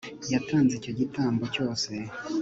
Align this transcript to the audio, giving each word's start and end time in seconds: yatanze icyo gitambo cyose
yatanze 0.33 0.71
icyo 0.75 0.91
gitambo 0.99 1.43
cyose 1.55 1.91